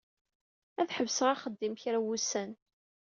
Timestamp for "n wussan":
2.01-2.51